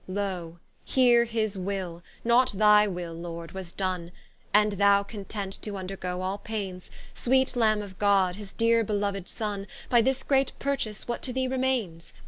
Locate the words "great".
10.23-10.53